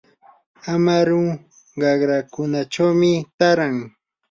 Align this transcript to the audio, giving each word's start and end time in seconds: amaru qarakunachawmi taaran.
amaru 0.73 1.21
qarakunachawmi 1.81 3.11
taaran. 3.37 3.75